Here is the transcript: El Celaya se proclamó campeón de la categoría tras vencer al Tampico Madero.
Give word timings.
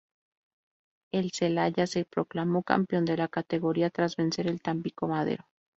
El 1.13 1.29
Celaya 1.31 1.85
se 1.85 2.05
proclamó 2.05 2.63
campeón 2.63 3.05
de 3.05 3.17
la 3.17 3.27
categoría 3.27 3.91
tras 3.91 4.15
vencer 4.15 4.47
al 4.49 4.59
Tampico 4.59 5.07
Madero. 5.07 5.45